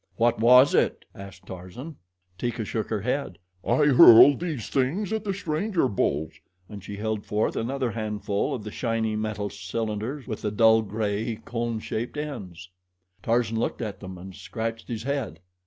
"What 0.15 0.39
was 0.39 0.73
it?" 0.73 1.05
asked 1.13 1.45
Tarzan. 1.45 1.97
Teeka 2.39 2.65
shook 2.65 2.89
her 2.89 3.01
head. 3.01 3.37
"I 3.63 3.85
hurled 3.85 4.39
these 4.39 4.65
at 5.13 5.23
the 5.23 5.31
stranger 5.31 5.87
bulls," 5.87 6.31
and 6.67 6.83
she 6.83 6.97
held 6.97 7.23
forth 7.23 7.55
another 7.55 7.91
handful 7.91 8.55
of 8.55 8.63
the 8.63 8.71
shiny 8.71 9.15
metal 9.15 9.51
cylinders 9.51 10.25
with 10.25 10.41
the 10.41 10.49
dull 10.49 10.81
gray, 10.81 11.35
cone 11.45 11.77
shaped 11.77 12.17
ends. 12.17 12.71
Tarzan 13.21 13.59
looked 13.59 13.83
at 13.83 13.99
them 13.99 14.17
and 14.17 14.33
scratched 14.33 14.87
his 14.87 15.03
head. 15.03 15.39